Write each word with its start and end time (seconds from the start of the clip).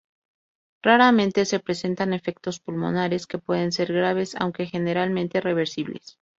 Raramente, 0.81 1.45
se 1.45 1.59
presentan 1.59 2.13
efectos 2.13 2.59
pulmonares, 2.59 3.27
que 3.27 3.37
pueden 3.37 3.71
ser 3.71 3.93
graves, 3.93 4.35
aunque 4.35 4.65
generalmente 4.65 5.41
reversibles. 5.41 6.17